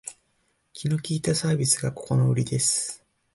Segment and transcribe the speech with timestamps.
[0.73, 3.05] 気の利いたサービスがここのウリです